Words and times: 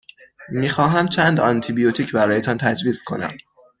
می 0.49 0.69
خواهمم 0.69 1.07
چند 1.07 1.39
آنتی 1.39 1.73
بیوتیک 1.73 2.11
برایتان 2.11 2.57
تجویز 2.57 3.03
کنم. 3.03 3.37